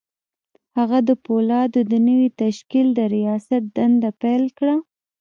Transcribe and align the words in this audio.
هغه 0.77 0.99
د 1.09 1.11
پولادو 1.25 1.79
د 1.91 1.93
نوي 2.07 2.29
تشکیل 2.41 2.87
د 2.93 2.99
رياست 3.15 3.61
دنده 3.75 4.09
پیل 4.21 4.43
کړه 4.57 4.75